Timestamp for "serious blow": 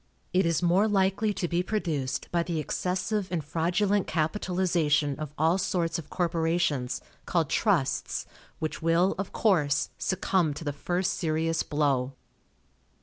11.13-12.13